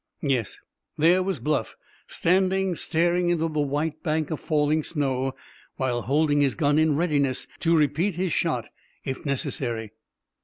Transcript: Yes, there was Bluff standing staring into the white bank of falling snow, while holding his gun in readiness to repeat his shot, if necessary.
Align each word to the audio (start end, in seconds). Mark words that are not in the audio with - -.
Yes, 0.23 0.59
there 0.97 1.21
was 1.21 1.39
Bluff 1.39 1.75
standing 2.07 2.73
staring 2.73 3.29
into 3.29 3.47
the 3.47 3.59
white 3.61 4.01
bank 4.01 4.31
of 4.31 4.39
falling 4.39 4.81
snow, 4.81 5.35
while 5.75 6.01
holding 6.01 6.41
his 6.41 6.55
gun 6.55 6.79
in 6.79 6.95
readiness 6.95 7.45
to 7.59 7.77
repeat 7.77 8.15
his 8.15 8.33
shot, 8.33 8.69
if 9.03 9.23
necessary. 9.27 9.91